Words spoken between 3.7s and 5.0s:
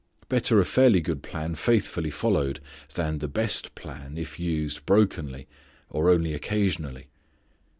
plan if used